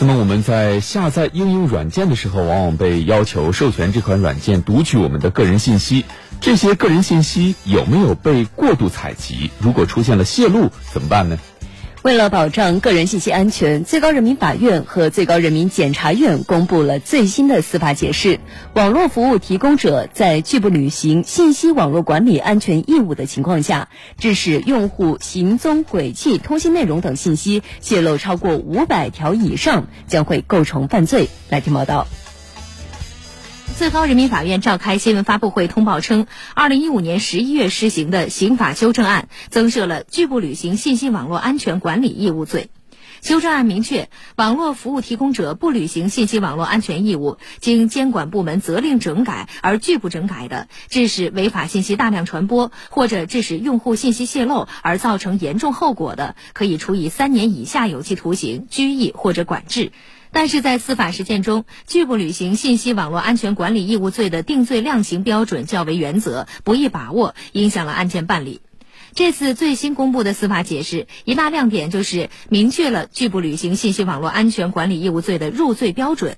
[0.00, 6.04] 那么我们在下载应用软件的时候，往往被要求授权这款软件读取我们的个人信息。
[6.42, 9.50] 这些个人信息有没有被过度采集？
[9.60, 11.38] 如果出现了泄露，怎么办呢？
[12.04, 18.40] 为了保障个人信息安全，最高人民法院和最高人民检察院公布了最新的司法解释：
[18.74, 31.30] 网络服务提供者在拒不履行信息网络管理安全义务的情况下，致使用户行踪轨迹、通信内容等信息泄露超过五百条以上，将会构成犯罪。
[31.48, 32.06] 来听报道。
[33.76, 42.70] 最高人民法院召开新闻发布会通报称，二零一五年十一月施行的刑法修正案增设了拒不履行信息网络安全管理义务罪。
[43.20, 59.90] 修正案明确，网络服务提供者不履行信息网络安全义务，经监管部门责令整改而拒不整改的，致使违法信息大量传播，或者致使用户信息泄露而造成严重后果的，可以处以三年以下有期徒刑、拘役或者管制。
[60.34, 68.60] 但是在司法实践中，拒不履行信息网络安全管理义务罪的定罪量刑标准较为原则，不易把握，影响了案件办理。
[69.14, 76.36] 这次最新公布的司法解释，一大亮点就是明确了拒不履行信息网络安全管理义务罪的入罪标准。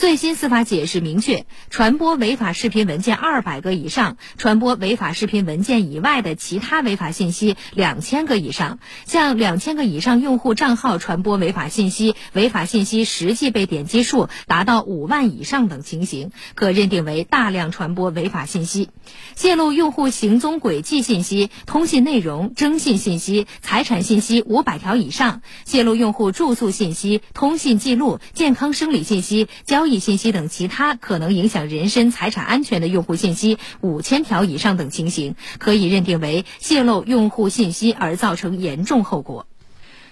[0.00, 18.88] 最新司法解释明确，传播违法视频文件二百个以上，传播违法视频文件以外的其他违法信息两千个以上，向两千个以上用户账号传播违法信息，违法信息实际被点击数达到五万以上等情形，可认定为大量传播违法信息。
[19.36, 39.46] 泄露用户行踪轨迹信息、通信内容、征信信息、财产信息五百条以上，泄露用户住宿信息、通信记录、健康生理信息、交易信息等其他可能影响人身财产安全的用户信息五千条以上等情形，可以认定为泄露用户信息而造成严重后果。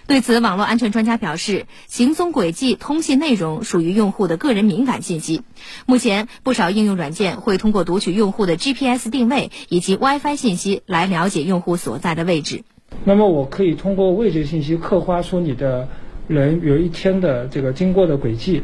[0.07, 5.43] 对此，网络安全专家表示，行踪轨迹、通信内容属于用户的个人敏感信息。
[5.85, 12.63] 目前，不少应用软件会通过读取用户的 GPS 定位以及 WiFi 信息来了解用户所在的位置。
[13.03, 15.87] 那么，我可以通过位置信息刻画出你的
[16.27, 18.63] 人有一天的这个经过的轨迹。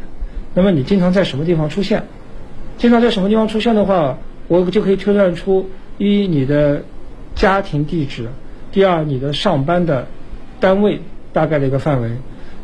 [0.55, 2.05] 那么，你经常在什么地方出现？
[2.79, 4.17] 经常在什么地方出现的话，
[4.47, 6.85] 我就可以推断出一你的
[7.35, 8.29] 家庭地址，
[8.71, 10.07] 第二你的上班的
[10.59, 11.01] 单位。
[11.35, 12.11] 大概的一个范围，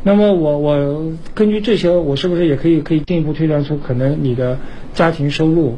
[0.02, 4.58] 那么我我根据这些，我是不是也可以可以进一步推断出可能你的
[4.94, 5.76] 家庭收入、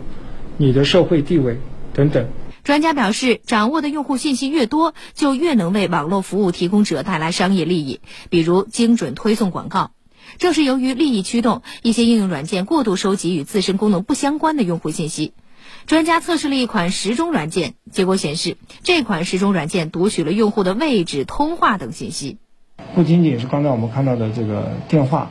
[0.58, 1.58] 你的社会地位
[1.92, 2.28] 等等？
[2.62, 7.98] 专家表示，掌握的用户信息越多，就越能为网络服务提供者带来商业利益，
[8.30, 9.90] 比如精准推送广告。
[10.38, 15.32] 正是由于利益驱动，一些应用软件过度收集与自身功能不相关的用户信息。
[15.86, 22.38] 专家测试了一款时钟软件，结果显示，这款时钟软件读取了用户的位置、通话等信息。
[22.94, 25.30] 不仅仅是刚才我们看到的这个电话，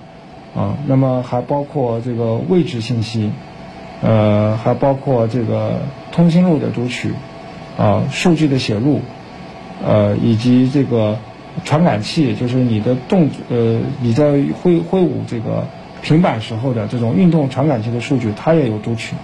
[0.56, 3.32] 啊，那么还包括这个位置信息，
[4.02, 5.82] 呃，还包括这个
[6.12, 7.14] 通讯录的读取，
[7.78, 9.02] 啊，数据的写入，
[9.84, 11.20] 呃，以及这个
[11.66, 15.68] 传感器，就是你的动，呃，你在挥挥舞这个
[16.02, 19.16] 平板时候的这种运动传感器的数据，它也有读取。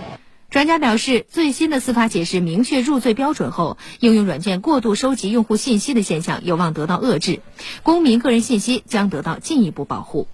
[0.49, 7.41] 专家表示，最新的司法解释明确入罪标准后，应用软件过度收集用户信息的现象有望得到遏制，
[7.83, 10.27] 公民个人信息将得到进一步保护。